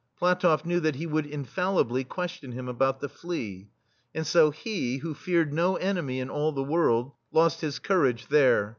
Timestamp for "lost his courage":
7.31-8.25